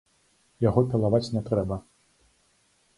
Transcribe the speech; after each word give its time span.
Яго 0.69 0.79
пілаваць 0.95 1.31
не 1.37 1.41
трэба. 1.53 1.81